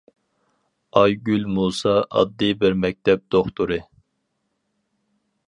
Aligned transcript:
ئايگۈل 1.01 1.45
مۇسا 1.57 1.93
ئاددىي 2.07 2.57
بىر 2.65 2.77
مەكتەپ 2.87 3.23
دوختۇرى. 3.37 3.79